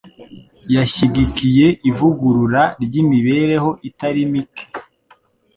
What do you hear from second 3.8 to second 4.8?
itari mike.